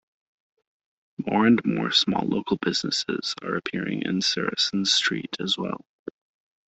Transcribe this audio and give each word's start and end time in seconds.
More 1.27 1.45
and 1.45 1.63
more 1.63 1.91
small 1.91 2.25
local 2.27 2.57
businesses 2.57 3.35
are 3.43 3.55
appearing 3.55 4.01
in 4.01 4.21
Saracen 4.23 4.85
Street 4.85 5.35
as 5.39 5.59
well. 5.59 5.85